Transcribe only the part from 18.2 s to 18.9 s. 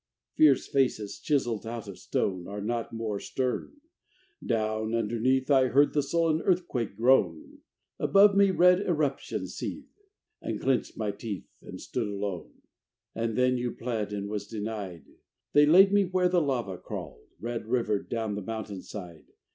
the mountain